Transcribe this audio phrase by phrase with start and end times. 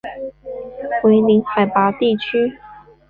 [1.03, 2.57] 为零海拔地区。